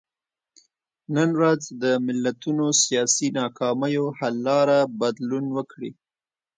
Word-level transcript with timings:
نن 1.15 1.29
ورځ 1.39 1.61
د 1.83 1.83
ملتونو 2.07 2.65
سیاسي 2.83 3.27
ناکامیو 3.39 4.05
حل 4.17 4.35
لاره 4.47 4.79
بدلون 5.01 5.45
وکړي. 5.57 5.91